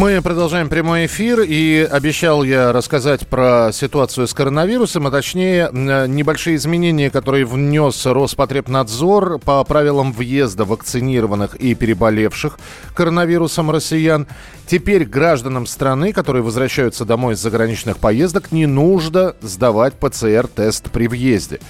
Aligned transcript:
Мы 0.00 0.22
продолжаем 0.22 0.70
прямой 0.70 1.04
эфир, 1.04 1.40
и 1.42 1.82
обещал 1.82 2.42
я 2.42 2.72
рассказать 2.72 3.26
про 3.26 3.68
ситуацию 3.70 4.26
с 4.26 4.32
коронавирусом, 4.32 5.06
а 5.06 5.10
точнее 5.10 5.68
небольшие 5.74 6.56
изменения, 6.56 7.10
которые 7.10 7.44
внес 7.44 8.06
Роспотребнадзор 8.06 9.40
по 9.40 9.62
правилам 9.62 10.14
въезда 10.14 10.64
вакцинированных 10.64 11.54
и 11.56 11.74
переболевших 11.74 12.58
коронавирусом 12.94 13.70
россиян. 13.70 14.26
Теперь 14.66 15.04
гражданам 15.04 15.66
страны, 15.66 16.14
которые 16.14 16.42
возвращаются 16.42 17.04
домой 17.04 17.34
из 17.34 17.40
заграничных 17.40 17.98
поездок, 17.98 18.52
не 18.52 18.64
нужно 18.64 19.34
сдавать 19.42 19.92
ПЦР-тест 20.00 20.90
при 20.90 21.08
въезде. 21.08 21.60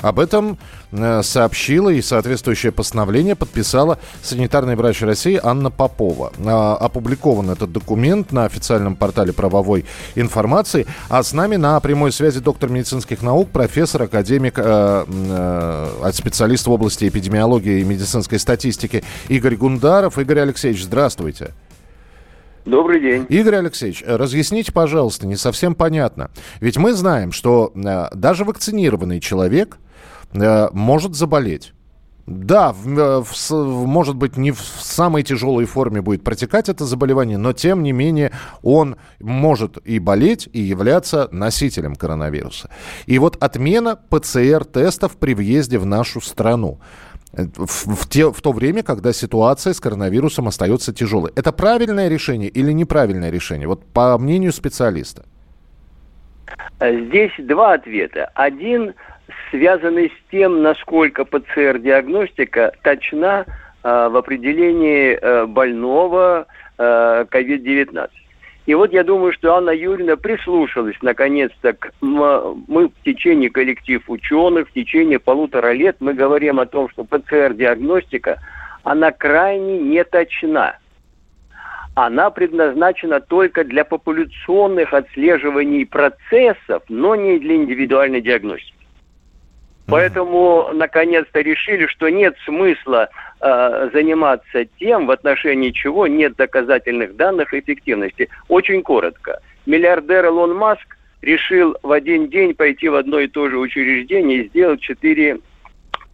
Об 0.00 0.20
этом 0.20 0.60
сообщила 1.22 1.90
и 1.90 2.02
соответствующее 2.02 2.72
постановление 2.72 3.36
подписала 3.36 3.98
санитарный 4.22 4.76
врач 4.76 5.02
России 5.02 5.40
Анна 5.42 5.70
Попова. 5.70 6.32
А, 6.44 6.76
опубликован 6.76 7.50
этот 7.50 7.72
документ 7.72 8.32
на 8.32 8.44
официальном 8.44 8.96
портале 8.96 9.32
правовой 9.32 9.84
информации. 10.14 10.86
А 11.08 11.22
с 11.22 11.32
нами 11.32 11.56
на 11.56 11.78
прямой 11.80 12.12
связи 12.12 12.40
доктор 12.40 12.70
медицинских 12.70 13.22
наук, 13.22 13.50
профессор, 13.50 14.02
академик, 14.02 14.54
э, 14.56 15.04
э, 15.06 16.10
специалист 16.12 16.66
в 16.66 16.70
области 16.70 17.08
эпидемиологии 17.08 17.80
и 17.80 17.84
медицинской 17.84 18.38
статистики 18.38 19.04
Игорь 19.28 19.56
Гундаров. 19.56 20.18
Игорь 20.18 20.40
Алексеевич, 20.40 20.84
здравствуйте. 20.84 21.52
Добрый 22.64 23.00
день. 23.00 23.26
Игорь 23.28 23.56
Алексеевич, 23.56 24.04
разъясните, 24.06 24.70
пожалуйста, 24.70 25.26
не 25.26 25.36
совсем 25.36 25.74
понятно. 25.74 26.30
Ведь 26.60 26.76
мы 26.76 26.92
знаем, 26.92 27.32
что 27.32 27.72
э, 27.74 28.14
даже 28.14 28.44
вакцинированный 28.44 29.20
человек 29.20 29.78
э, 29.78 29.89
может 30.32 31.14
заболеть. 31.14 31.72
Да, 32.26 32.72
в, 32.72 32.86
э, 32.96 33.22
в, 33.22 33.86
может 33.86 34.14
быть, 34.14 34.36
не 34.36 34.52
в 34.52 34.60
самой 34.60 35.24
тяжелой 35.24 35.64
форме 35.64 36.00
будет 36.00 36.22
протекать 36.22 36.68
это 36.68 36.84
заболевание, 36.84 37.38
но 37.38 37.52
тем 37.52 37.82
не 37.82 37.90
менее 37.90 38.30
он 38.62 38.96
может 39.18 39.78
и 39.84 39.98
болеть, 39.98 40.48
и 40.52 40.60
являться 40.60 41.28
носителем 41.32 41.96
коронавируса. 41.96 42.70
И 43.06 43.18
вот 43.18 43.36
отмена 43.42 43.96
ПЦР-тестов 43.96 45.16
при 45.16 45.34
въезде 45.34 45.78
в 45.78 45.86
нашу 45.86 46.20
страну 46.20 46.78
в, 47.32 47.94
в, 47.96 48.08
те, 48.08 48.30
в 48.30 48.40
то 48.40 48.52
время, 48.52 48.82
когда 48.82 49.12
ситуация 49.12 49.72
с 49.72 49.80
коронавирусом 49.80 50.46
остается 50.48 50.92
тяжелой. 50.92 51.32
Это 51.36 51.52
правильное 51.52 52.08
решение 52.08 52.48
или 52.48 52.72
неправильное 52.72 53.30
решение? 53.30 53.66
Вот 53.66 53.84
по 53.86 54.16
мнению 54.18 54.52
специалиста. 54.52 55.24
Здесь 56.80 57.32
два 57.38 57.74
ответа. 57.74 58.30
Один 58.34 58.94
связанный 59.50 60.08
с 60.08 60.30
тем, 60.30 60.62
насколько 60.62 61.24
ПЦР-диагностика 61.24 62.72
точна 62.82 63.44
э, 63.82 64.08
в 64.08 64.16
определении 64.16 65.18
э, 65.20 65.46
больного 65.46 66.46
э, 66.78 67.24
COVID-19. 67.30 68.10
И 68.66 68.74
вот 68.74 68.92
я 68.92 69.02
думаю, 69.02 69.32
что 69.32 69.56
Анна 69.56 69.70
Юрьевна 69.70 70.16
прислушалась 70.16 70.96
наконец-то 71.02 71.72
к... 71.72 71.92
Мы 72.00 72.88
в 72.88 72.92
течение 73.04 73.50
коллектив 73.50 74.02
ученых, 74.06 74.68
в 74.68 74.72
течение 74.72 75.18
полутора 75.18 75.72
лет 75.72 75.96
мы 76.00 76.14
говорим 76.14 76.60
о 76.60 76.66
том, 76.66 76.88
что 76.90 77.04
ПЦР-диагностика, 77.04 78.38
она 78.84 79.10
крайне 79.10 79.78
неточна. 79.78 80.76
Она 81.94 82.30
предназначена 82.30 83.20
только 83.20 83.64
для 83.64 83.84
популяционных 83.84 84.94
отслеживаний 84.94 85.84
процессов, 85.84 86.82
но 86.88 87.16
не 87.16 87.38
для 87.38 87.56
индивидуальной 87.56 88.20
диагностики. 88.20 88.79
Поэтому, 89.90 90.70
наконец-то, 90.72 91.40
решили, 91.40 91.86
что 91.86 92.08
нет 92.08 92.36
смысла 92.44 93.08
э, 93.40 93.90
заниматься 93.92 94.64
тем, 94.78 95.06
в 95.06 95.10
отношении 95.10 95.70
чего 95.70 96.06
нет 96.06 96.36
доказательных 96.36 97.16
данных 97.16 97.52
эффективности. 97.52 98.28
Очень 98.48 98.82
коротко. 98.82 99.40
Миллиардер 99.66 100.26
Илон 100.26 100.54
Маск 100.54 100.96
решил 101.22 101.76
в 101.82 101.90
один 101.90 102.28
день 102.28 102.54
пойти 102.54 102.88
в 102.88 102.94
одно 102.94 103.18
и 103.18 103.26
то 103.26 103.50
же 103.50 103.58
учреждение 103.58 104.38
и 104.38 104.48
сделать 104.48 104.80
четыре 104.80 105.40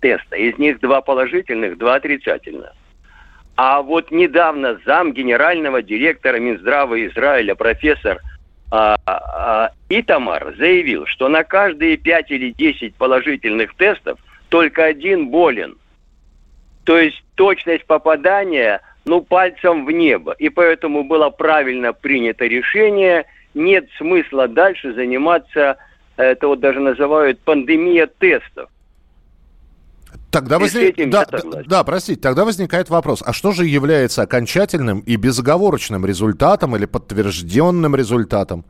теста. 0.01 0.37
Из 0.37 0.57
них 0.59 0.81
два 0.81 1.01
положительных, 1.01 1.79
два 1.79 1.97
отрицательных. 1.97 2.73
А 3.57 3.83
вот 3.83 4.11
недавно 4.11 4.79
зам 4.85 5.13
генерального 5.13 5.83
директора 5.83 6.39
Минздрава 6.39 7.07
Израиля, 7.07 7.55
профессор 7.55 8.21
Итамар 9.89 10.55
заявил, 10.57 11.07
что 11.07 11.29
на 11.29 11.45
каждые 11.45 11.97
5 11.97 12.31
или 12.31 12.51
10 12.51 12.95
положительных 12.97 13.75
тестов 13.75 14.19
только 14.49 14.85
один 14.85 15.29
болен. 15.29 15.77
То 16.85 16.99
есть 16.99 17.23
точность 17.35 17.85
попадания, 17.87 18.81
ну, 19.05 19.21
пальцем 19.21 19.87
в 19.87 19.91
небо. 19.91 20.35
И 20.39 20.49
поэтому 20.49 21.05
было 21.05 21.31
правильно 21.31 21.93
принято 21.93 22.47
решение, 22.47 23.25
нет 23.55 23.89
смысла 23.99 24.49
дальше 24.49 24.93
заниматься, 24.93 25.79
это 26.17 26.49
вот 26.49 26.61
даже 26.61 26.81
называют 26.81 27.41
пандемия 27.41 28.07
тестов. 28.07 28.71
Тогда 30.31 30.59
возник... 30.59 30.97
да, 31.09 31.25
да, 31.25 31.63
да, 31.67 31.85
простите, 31.85 32.21
тогда 32.21 32.45
возникает 32.45 32.91
вопрос, 32.91 33.23
а 33.25 33.33
что 33.33 33.53
же 33.53 33.65
является 33.65 34.23
окончательным 34.23 35.01
и 35.01 35.17
безоговорочным 35.17 36.05
результатом 36.05 36.77
или 36.77 36.85
подтвержденным 36.85 37.95
результатом? 37.95 38.65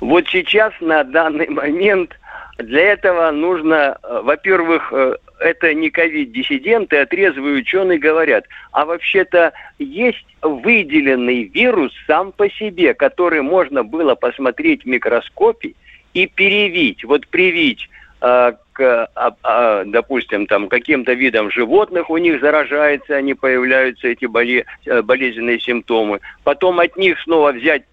Вот 0.00 0.26
сейчас, 0.28 0.72
на 0.80 1.04
данный 1.04 1.48
момент, 1.48 2.18
для 2.58 2.92
этого 2.92 3.30
нужно, 3.30 3.96
э, 4.02 4.20
во-первых, 4.22 4.92
э, 4.92 5.16
это 5.40 5.72
не 5.72 5.90
ковид-диссиденты, 5.90 6.98
а 6.98 7.06
трезвые 7.06 7.56
ученые 7.56 7.98
говорят, 7.98 8.44
а 8.72 8.84
вообще-то 8.84 9.52
есть 9.78 10.26
выделенный 10.42 11.44
вирус 11.44 11.92
сам 12.06 12.32
по 12.32 12.50
себе, 12.50 12.92
который 12.92 13.40
можно 13.42 13.84
было 13.84 14.14
посмотреть 14.14 14.84
в 14.84 14.86
микроскопе 14.86 15.74
и 16.12 16.26
перевить, 16.26 17.04
вот 17.04 17.26
привить 17.28 17.88
Э, 18.20 18.52
допустим, 18.78 20.46
там 20.46 20.68
каким-то 20.68 21.12
видом 21.12 21.50
животных 21.50 22.10
у 22.10 22.16
них 22.18 22.40
заражается, 22.40 23.16
они 23.16 23.34
появляются 23.34 24.08
эти 24.08 24.26
э, 24.26 25.02
болезненные 25.02 25.60
симптомы. 25.60 26.20
Потом 26.44 26.80
от 26.80 26.96
них 26.96 27.18
снова 27.20 27.52
взять 27.52 27.84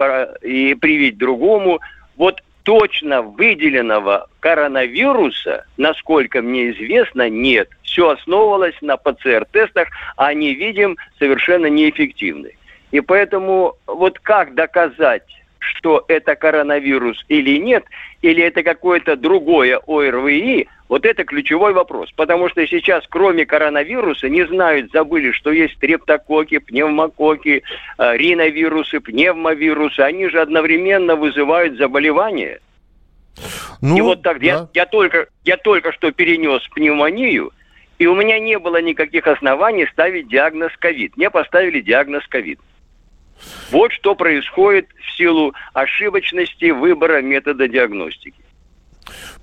и 0.42 0.76
привить 0.76 1.18
другому. 1.18 1.80
Вот 2.16 2.42
точно 2.64 3.22
выделенного 3.22 4.28
коронавируса, 4.40 5.66
насколько 5.78 6.42
мне 6.42 6.72
известно, 6.72 7.30
нет. 7.30 7.70
Все 7.84 8.10
основывалось 8.10 8.76
на 8.82 8.98
ПЦР-тестах, 8.98 9.90
а 10.18 10.28
они, 10.28 10.54
видим, 10.56 10.98
совершенно 11.20 11.68
неэффективны. 11.68 12.56
И 12.92 13.02
поэтому 13.02 13.76
вот 13.86 14.20
как 14.20 14.54
доказать 14.56 15.43
что 15.63 16.03
это 16.07 16.35
коронавирус 16.35 17.24
или 17.28 17.57
нет, 17.57 17.85
или 18.22 18.44
это 18.44 18.63
какое-то 18.63 19.16
другое 19.16 19.79
ОРВИ, 19.88 20.68
вот 20.90 21.06
это 21.06 21.24
ключевой 21.24 21.74
вопрос. 21.74 22.12
Потому 22.12 22.50
что 22.50 22.66
сейчас, 22.68 23.03
кроме 23.09 23.46
коронавируса, 23.46 24.29
не 24.29 24.46
знают, 24.46 24.91
забыли, 24.91 25.31
что 25.31 25.52
есть 25.52 25.75
стрептококи, 25.75 26.59
пневмококи, 26.59 27.63
э, 27.97 28.18
риновирусы, 28.18 29.00
пневмовирусы. 29.00 30.02
Они 30.02 30.28
же 30.28 30.41
одновременно 30.41 31.16
вызывают 31.16 31.78
заболевания. 31.78 32.59
Ну, 33.81 33.97
и 33.97 34.02
вот 34.02 34.22
так 34.22 34.40
да. 34.40 34.46
я, 34.46 34.68
я, 34.73 34.85
только, 34.85 35.28
я 35.43 35.58
только 35.58 35.91
что 35.91 36.11
перенес 36.11 36.61
пневмонию, 36.70 37.52
и 37.97 38.05
у 38.05 38.16
меня 38.16 38.40
не 38.40 38.59
было 38.59 38.82
никаких 38.82 39.28
оснований 39.28 39.88
ставить 39.91 40.28
диагноз 40.28 40.72
ковид. 40.78 41.17
Мне 41.17 41.29
поставили 41.29 41.82
диагноз 41.82 42.26
ковид. 42.28 42.59
Вот 43.72 43.91
что 43.91 44.16
происходит 44.16 44.87
в 44.99 45.17
силу 45.17 45.53
ошибочности 45.73 46.72
выбора 46.72 47.22
метода 47.22 47.67
диагностики. 47.67 48.43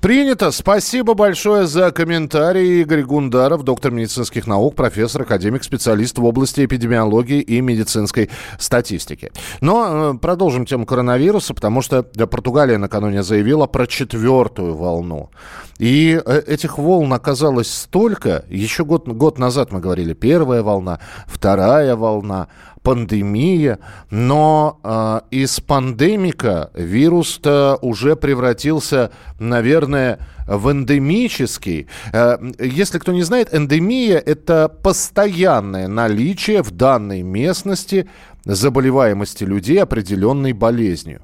Принято. 0.00 0.50
Спасибо 0.50 1.14
большое 1.14 1.66
за 1.66 1.92
комментарий. 1.92 2.80
Игорь 2.80 3.02
Гундаров, 3.02 3.64
доктор 3.64 3.92
медицинских 3.92 4.46
наук, 4.46 4.74
профессор, 4.74 5.22
академик, 5.22 5.62
специалист 5.62 6.16
в 6.16 6.24
области 6.24 6.64
эпидемиологии 6.64 7.40
и 7.40 7.60
медицинской 7.60 8.30
статистики. 8.58 9.30
Но 9.60 10.14
э, 10.14 10.18
продолжим 10.18 10.64
тему 10.64 10.86
коронавируса, 10.86 11.52
потому 11.52 11.82
что 11.82 12.02
Португалия 12.02 12.78
накануне 12.78 13.22
заявила 13.22 13.66
про 13.66 13.86
четвертую 13.86 14.74
волну. 14.74 15.30
И 15.78 16.20
э, 16.24 16.42
этих 16.46 16.78
волн 16.78 17.12
оказалось 17.12 17.72
столько. 17.72 18.44
Еще 18.48 18.86
год, 18.86 19.06
год 19.06 19.38
назад 19.38 19.70
мы 19.70 19.80
говорили 19.80 20.14
первая 20.14 20.62
волна, 20.62 21.00
вторая 21.26 21.94
волна. 21.94 22.48
Пандемия, 22.82 23.78
но 24.10 24.80
э, 24.82 25.20
из 25.30 25.60
пандемика 25.60 26.70
вирус-то 26.74 27.78
уже 27.82 28.16
превратился, 28.16 29.10
наверное, 29.38 30.18
в 30.46 30.72
эндемический. 30.72 31.88
Э, 32.12 32.38
если 32.58 32.98
кто 32.98 33.12
не 33.12 33.22
знает, 33.22 33.54
эндемия– 33.54 34.18
это 34.26 34.68
постоянное 34.68 35.88
наличие 35.88 36.62
в 36.62 36.70
данной 36.70 37.22
местности 37.22 38.08
заболеваемости 38.44 39.44
людей 39.44 39.82
определенной 39.82 40.52
болезнью. 40.52 41.22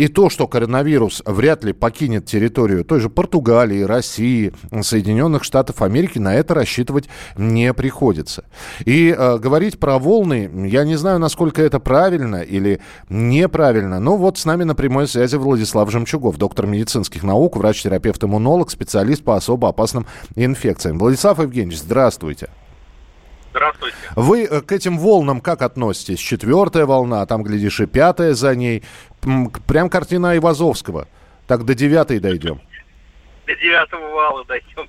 И 0.00 0.08
то, 0.08 0.30
что 0.30 0.48
коронавирус 0.48 1.22
вряд 1.26 1.62
ли 1.62 1.74
покинет 1.74 2.24
территорию 2.24 2.86
той 2.86 3.00
же 3.00 3.10
Португалии, 3.10 3.82
России, 3.82 4.50
Соединенных 4.80 5.44
Штатов 5.44 5.82
Америки, 5.82 6.18
на 6.18 6.34
это 6.34 6.54
рассчитывать 6.54 7.10
не 7.36 7.74
приходится. 7.74 8.44
И 8.86 9.14
э, 9.14 9.36
говорить 9.36 9.78
про 9.78 9.98
волны, 9.98 10.50
я 10.68 10.84
не 10.84 10.96
знаю, 10.96 11.18
насколько 11.18 11.60
это 11.60 11.80
правильно 11.80 12.36
или 12.36 12.80
неправильно, 13.10 14.00
но 14.00 14.16
вот 14.16 14.38
с 14.38 14.46
нами 14.46 14.64
на 14.64 14.74
прямой 14.74 15.06
связи 15.06 15.36
Владислав 15.36 15.90
Жемчугов, 15.90 16.38
доктор 16.38 16.66
медицинских 16.66 17.22
наук, 17.22 17.58
врач-терапевт-иммунолог, 17.58 18.70
специалист 18.70 19.22
по 19.22 19.36
особо 19.36 19.68
опасным 19.68 20.06
инфекциям. 20.34 20.98
Владислав 20.98 21.40
Евгеньевич, 21.40 21.78
здравствуйте. 21.78 22.48
Здравствуйте. 23.50 23.96
Вы 24.14 24.44
э, 24.44 24.60
к 24.60 24.72
этим 24.72 24.98
волнам 24.98 25.40
как 25.40 25.62
относитесь? 25.62 26.20
Четвертая 26.20 26.86
волна, 26.86 27.22
а 27.22 27.26
там, 27.26 27.42
глядишь, 27.42 27.80
и 27.80 27.86
пятая 27.86 28.34
за 28.34 28.54
ней. 28.54 28.84
Прям 29.66 29.90
картина 29.90 30.36
Ивазовского. 30.36 31.08
Так 31.46 31.64
до 31.64 31.74
девятой 31.74 32.20
дойдем. 32.20 32.60
До 33.46 33.56
девятого 33.56 34.08
вала 34.14 34.44
дойдем. 34.44 34.88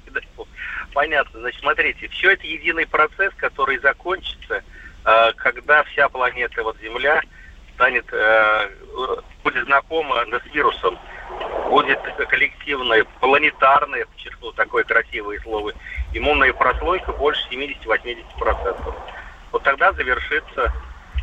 Понятно. 0.94 1.40
Значит, 1.40 1.62
смотрите, 1.62 2.08
все 2.10 2.31
это 2.31 2.46
единый 2.46 2.86
процесс, 2.86 3.34
который 3.38 3.80
закончится, 3.80 4.62
э, 5.06 5.34
когда 5.38 5.84
вся 5.86 6.07
планета, 6.10 6.64
вот 6.64 6.78
Земля, 6.81 7.22
станет, 7.75 8.06
э, 8.12 8.69
будет 9.44 9.66
знакома 9.66 10.24
с 10.25 10.54
вирусом 10.54 11.00
будет 11.69 12.00
коллективная, 12.30 13.06
планетарная, 13.19 14.06
подчеркну 14.06 14.51
такое 14.51 14.83
красивое 14.83 15.39
слово, 15.39 15.74
иммунная 16.13 16.54
прослойка 16.54 17.13
больше 17.13 17.42
70-80%. 17.50 18.94
Вот 19.51 19.63
тогда 19.63 19.94
завершится 19.94 20.74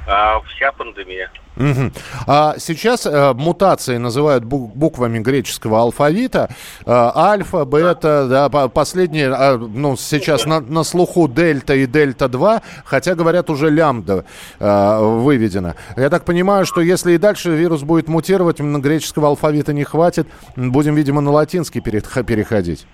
а, 0.08 0.40
вся 0.40 0.72
пандемия. 0.72 1.30
Угу. 1.56 1.92
А 2.26 2.54
сейчас 2.58 3.04
э, 3.04 3.32
мутации 3.34 3.98
называют 3.98 4.44
буквами 4.44 5.18
греческого 5.18 5.80
алфавита. 5.80 6.48
Э, 6.86 7.10
альфа, 7.14 7.64
бета, 7.66 8.26
да, 8.28 8.68
последние, 8.68 9.28
э, 9.28 9.56
ну, 9.58 9.96
сейчас 9.96 10.46
на, 10.46 10.60
на 10.60 10.82
слуху 10.84 11.28
дельта 11.28 11.74
и 11.74 11.86
дельта-2, 11.86 12.62
хотя, 12.84 13.14
говорят, 13.14 13.50
уже 13.50 13.68
лямбда 13.68 14.24
э, 14.58 14.98
выведена. 15.00 15.74
Я 15.96 16.08
так 16.08 16.24
понимаю, 16.24 16.64
что 16.64 16.80
если 16.80 17.12
и 17.12 17.18
дальше 17.18 17.50
вирус 17.50 17.82
будет 17.82 18.08
мутировать, 18.08 18.60
на 18.60 18.78
греческого 18.78 19.28
алфавита 19.28 19.74
не 19.74 19.84
хватит, 19.84 20.26
будем, 20.56 20.94
видимо, 20.94 21.20
на 21.20 21.32
латинский 21.32 21.82
переходить. 21.82 22.86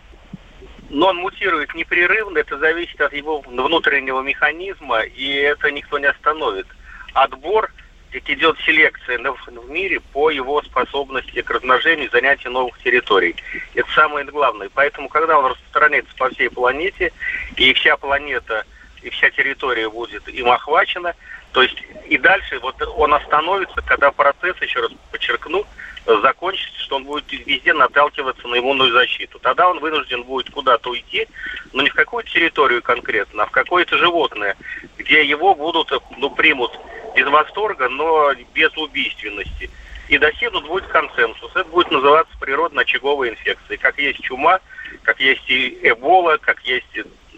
Но 0.90 1.08
он 1.08 1.16
мутирует 1.18 1.74
непрерывно, 1.74 2.38
это 2.38 2.58
зависит 2.58 3.00
от 3.00 3.12
его 3.12 3.40
внутреннего 3.40 4.22
механизма, 4.22 5.00
и 5.02 5.28
это 5.28 5.70
никто 5.70 5.98
не 5.98 6.06
остановит. 6.06 6.66
Отбор– 7.14 7.70
идет 8.26 8.58
селекция 8.64 9.18
в 9.18 9.70
мире 9.70 10.00
по 10.00 10.30
его 10.30 10.62
способности 10.62 11.42
к 11.42 11.50
размножению 11.50 12.06
и 12.06 12.10
занятию 12.10 12.52
новых 12.52 12.78
территорий. 12.82 13.34
Это 13.74 13.90
самое 13.92 14.24
главное. 14.26 14.70
Поэтому, 14.72 15.08
когда 15.08 15.38
он 15.38 15.46
распространяется 15.46 16.14
по 16.16 16.28
всей 16.30 16.50
планете, 16.50 17.12
и 17.56 17.72
вся 17.74 17.96
планета, 17.96 18.64
и 19.02 19.10
вся 19.10 19.30
территория 19.30 19.88
будет 19.88 20.28
им 20.28 20.50
охвачена, 20.50 21.14
то 21.52 21.62
есть 21.62 21.76
и 22.08 22.18
дальше 22.18 22.58
вот 22.58 22.80
он 22.96 23.14
остановится, 23.14 23.80
когда 23.82 24.10
процесс, 24.10 24.56
еще 24.60 24.80
раз 24.80 24.90
подчеркну, 25.10 25.64
закончится, 26.06 26.80
что 26.80 26.96
он 26.96 27.04
будет 27.04 27.30
везде 27.30 27.72
наталкиваться 27.72 28.46
на 28.48 28.58
иммунную 28.58 28.92
защиту. 28.92 29.38
Тогда 29.38 29.68
он 29.68 29.78
вынужден 29.78 30.22
будет 30.24 30.50
куда-то 30.50 30.90
уйти, 30.90 31.26
но 31.72 31.82
не 31.82 31.90
в 31.90 31.94
какую-то 31.94 32.30
территорию 32.30 32.82
конкретно, 32.82 33.44
а 33.44 33.46
в 33.46 33.50
какое-то 33.50 33.96
животное, 33.98 34.56
где 34.98 35.24
его 35.24 35.54
будут, 35.54 35.92
ну, 36.18 36.30
примут 36.30 36.78
без 37.14 37.26
восторга, 37.26 37.88
но 37.88 38.32
без 38.52 38.76
убийственности. 38.76 39.70
И 40.08 40.18
достигнут 40.18 40.66
будет 40.66 40.86
консенсус. 40.86 41.50
Это 41.54 41.64
будет 41.64 41.90
называться 41.90 42.36
природно-очаговой 42.38 43.30
инфекцией. 43.30 43.78
Как 43.78 43.98
есть 43.98 44.20
чума, 44.20 44.60
как 45.02 45.18
есть 45.20 45.48
и 45.48 45.78
эбола, 45.82 46.36
как 46.36 46.60
есть 46.60 46.86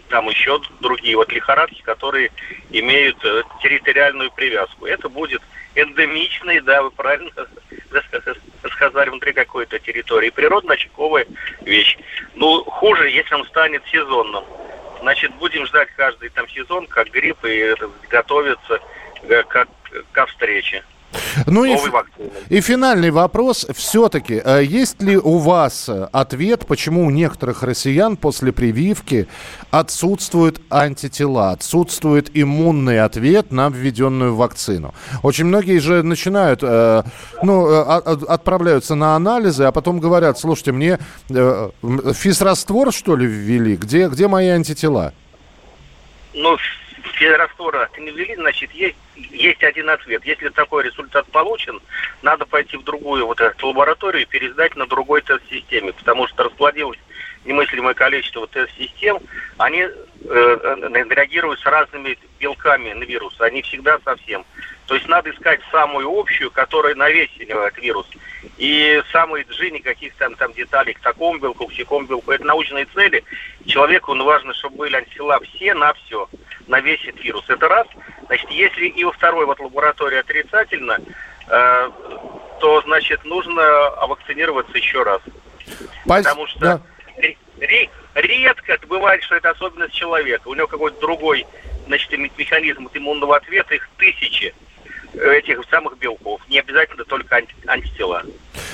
там 0.09 0.29
еще 0.29 0.59
другие 0.79 1.15
вот 1.17 1.31
лихорадки, 1.31 1.81
которые 1.81 2.31
имеют 2.69 3.17
э, 3.25 3.43
территориальную 3.61 4.31
привязку. 4.31 4.85
Это 4.85 5.09
будет 5.09 5.41
эндемичный, 5.75 6.61
да, 6.61 6.81
вы 6.81 6.91
правильно 6.91 7.31
сказали, 8.71 9.09
внутри 9.09 9.33
какой-то 9.33 9.79
территории. 9.79 10.29
Природно-очаговая 10.29 11.27
вещь. 11.61 11.97
Ну, 12.35 12.63
хуже, 12.63 13.09
если 13.09 13.35
он 13.35 13.45
станет 13.45 13.83
сезонным. 13.91 14.43
Значит, 15.01 15.33
будем 15.35 15.65
ждать 15.67 15.89
каждый 15.95 16.29
там 16.29 16.47
сезон, 16.49 16.87
как 16.87 17.09
грипп, 17.11 17.45
и 17.45 17.75
готовиться 18.09 18.79
как, 19.49 19.67
ко 20.11 20.25
встрече. 20.25 20.83
Ну 21.45 21.63
и, 21.65 21.77
и 22.49 22.61
финальный 22.61 23.11
вопрос. 23.11 23.65
Все-таки, 23.73 24.41
э, 24.43 24.63
есть 24.63 25.01
ли 25.01 25.17
у 25.17 25.37
вас 25.37 25.89
ответ, 26.11 26.67
почему 26.67 27.05
у 27.05 27.09
некоторых 27.09 27.63
россиян 27.63 28.17
после 28.17 28.51
прививки 28.51 29.27
отсутствуют 29.71 30.61
антитела, 30.69 31.51
отсутствует 31.51 32.29
иммунный 32.33 32.99
ответ 33.01 33.51
на 33.51 33.69
введенную 33.69 34.35
вакцину? 34.35 34.93
Очень 35.23 35.45
многие 35.45 35.79
же 35.79 36.03
начинают, 36.03 36.59
э, 36.61 37.03
ну, 37.41 37.79
отправляются 37.79 38.95
на 38.95 39.15
анализы, 39.15 39.63
а 39.63 39.71
потом 39.71 39.99
говорят, 39.99 40.37
слушайте, 40.37 40.71
мне 40.71 40.99
физраствор, 41.29 42.91
что 42.91 43.15
ли, 43.15 43.25
ввели? 43.25 43.77
Где, 43.77 44.09
где 44.09 44.27
мои 44.27 44.49
антитела? 44.49 45.13
Ну, 46.33 46.57
физраствора 47.17 47.89
не 47.97 48.11
ввели, 48.11 48.35
значит, 48.35 48.71
есть, 48.71 48.97
есть 49.31 49.63
один 49.63 49.89
ответ. 49.89 50.23
Если 50.25 50.49
такой 50.49 50.83
результат 50.83 51.25
получен, 51.27 51.79
надо 52.21 52.45
пойти 52.45 52.77
в 52.77 52.83
другую 52.83 53.25
вот 53.25 53.41
эту 53.41 53.67
лабораторию 53.67 54.23
и 54.23 54.25
пересдать 54.25 54.75
на 54.75 54.87
другой 54.87 55.21
тест-системе, 55.21 55.93
потому 55.93 56.27
что 56.27 56.43
расплодилось 56.43 56.99
немыслимое 57.45 57.93
количество 57.93 58.45
тест-систем, 58.47 59.19
они 59.57 59.79
э, 59.79 59.89
э, 59.89 61.03
реагируют 61.09 61.59
с 61.61 61.65
разными 61.65 62.17
белками 62.39 62.93
на 62.93 63.03
вирус, 63.03 63.39
они 63.39 63.61
всегда 63.61 63.97
совсем. 64.03 64.45
То 64.85 64.95
есть 64.95 65.07
надо 65.07 65.31
искать 65.31 65.59
самую 65.71 66.09
общую, 66.09 66.51
которая 66.51 66.95
на 66.95 67.09
весь 67.09 67.31
этот 67.39 67.77
вирус. 67.77 68.07
И 68.57 69.01
самые 69.11 69.45
джи, 69.49 69.71
никаких 69.71 70.13
там, 70.15 70.35
там 70.35 70.53
деталей 70.53 70.93
к 70.93 70.99
такому 70.99 71.39
белку, 71.39 71.67
к 71.67 71.71
всякому 71.71 72.05
белку. 72.05 72.31
Это 72.31 72.45
научные 72.45 72.85
цели. 72.85 73.23
Человеку 73.65 74.13
ну, 74.13 74.23
важно, 74.23 74.53
чтобы 74.53 74.77
были 74.77 74.95
антитела 74.95 75.39
все 75.41 75.73
на 75.73 75.93
все, 75.93 76.29
на 76.67 76.79
весь 76.79 77.03
этот 77.05 77.23
вирус. 77.23 77.45
Это 77.47 77.67
раз. 77.67 77.87
Значит, 78.27 78.49
если 78.51 78.87
и 78.87 79.03
во 79.03 79.11
второй 79.11 79.45
вот 79.45 79.59
лаборатории 79.59 80.17
отрицательно, 80.17 80.97
э, 81.47 81.89
то, 82.59 82.81
значит, 82.81 83.23
нужно 83.25 83.61
вакцинироваться 84.07 84.77
еще 84.77 85.03
раз. 85.03 85.21
Пас... 86.05 86.23
Потому 86.23 86.47
что 86.47 86.59
да. 86.59 86.81
редко 88.15 88.77
бывает, 88.87 89.23
что 89.23 89.35
это 89.35 89.51
особенность 89.51 89.93
человека. 89.93 90.47
У 90.47 90.53
него 90.53 90.67
какой-то 90.67 90.99
другой 90.99 91.45
значит, 91.87 92.11
механизм 92.17 92.89
иммунного 92.93 93.37
ответа, 93.37 93.75
их 93.75 93.89
тысячи 93.97 94.53
этих 95.13 95.61
самых 95.69 95.97
белков. 95.97 96.41
Не 96.49 96.59
обязательно 96.59 97.05
только 97.05 97.37
анти 97.37 97.55
антитела. 97.65 98.23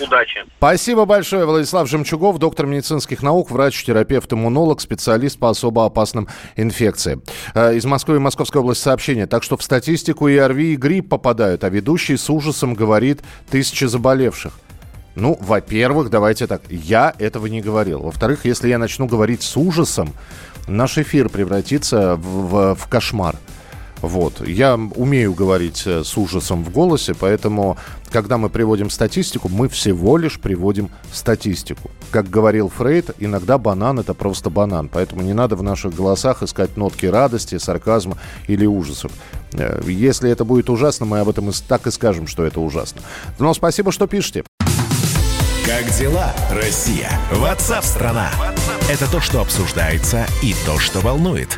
Удачи. 0.02 0.46
Спасибо 0.58 1.06
большое, 1.06 1.46
Владислав 1.46 1.88
Жемчугов, 1.90 2.38
доктор 2.38 2.66
медицинских 2.66 3.22
наук, 3.22 3.52
врач-терапевт, 3.52 4.32
иммунолог, 4.34 4.82
специалист 4.82 5.38
по 5.38 5.50
особо 5.50 5.86
опасным 5.86 6.28
инфекциям. 6.56 7.24
Э, 7.54 7.76
из 7.76 7.86
Москвы 7.86 8.18
и 8.18 8.20
Московской 8.20 8.62
области 8.62 8.84
сообщение. 8.84 9.28
Так 9.28 9.44
что 9.44 9.58
в 9.58 9.64
статистику 9.64 10.28
и 10.28 10.38
ОРВИ, 10.38 10.74
и 10.74 10.76
грипп 10.76 11.10
попадают, 11.10 11.64
а 11.64 11.70
ведущий 11.70 12.18
с 12.18 12.30
ужасом 12.30 12.74
говорит 12.74 13.22
тысячи 13.50 13.86
заболевших. 13.86 14.54
Ну, 15.16 15.38
во-первых, 15.40 16.10
давайте 16.10 16.48
так, 16.48 16.64
я 16.70 17.14
этого 17.20 17.46
не 17.46 17.62
говорил. 17.62 18.02
Во-вторых, 18.02 18.46
если 18.46 18.70
я 18.70 18.80
начну 18.80 19.06
говорить 19.06 19.44
с 19.44 19.56
ужасом, 19.58 20.14
наш 20.68 20.98
эфир 20.98 21.30
превратится 21.30 22.16
в, 22.16 22.48
в, 22.48 22.76
в 22.76 22.88
кошмар. 22.88 23.36
Вот. 24.04 24.46
Я 24.46 24.76
умею 24.76 25.34
говорить 25.34 25.84
э, 25.86 26.04
с 26.04 26.18
ужасом 26.18 26.66
в 26.66 26.72
голосе, 26.72 27.14
поэтому, 27.18 27.78
когда 28.12 28.38
мы 28.38 28.50
приводим 28.50 28.90
статистику, 28.90 29.48
мы 29.48 29.70
всего 29.70 30.18
лишь 30.18 30.42
приводим 30.42 30.90
статистику. 31.14 31.90
Как 32.12 32.30
говорил 32.30 32.68
Фрейд, 32.68 33.12
иногда 33.20 33.58
банан 33.58 34.00
это 34.00 34.14
просто 34.14 34.50
банан, 34.50 34.90
поэтому 34.92 35.22
не 35.22 35.32
надо 35.32 35.56
в 35.56 35.64
наших 35.64 35.96
голосах 35.96 36.44
искать 36.44 36.76
нотки 36.76 37.06
радости, 37.06 37.58
сарказма 37.58 38.18
или 38.48 38.66
ужасов. 38.66 39.14
Э, 39.54 39.82
если 39.88 40.30
это 40.30 40.44
будет 40.44 40.70
ужасно, 40.70 41.06
мы 41.06 41.20
об 41.20 41.30
этом 41.30 41.50
так 41.66 41.88
и 41.88 41.92
скажем, 41.92 42.28
что 42.28 42.44
это 42.44 42.60
ужасно. 42.60 43.00
Но 43.40 43.54
спасибо, 43.54 43.94
что 43.94 44.06
пишете. 44.08 44.44
Как 45.66 45.90
дела, 45.98 46.34
Россия? 46.52 47.10
Ватсап-страна! 47.32 48.32
Это 48.90 49.10
то, 49.10 49.22
что 49.22 49.40
обсуждается 49.40 50.26
и 50.42 50.54
то, 50.66 50.78
что 50.78 51.00
волнует. 51.00 51.58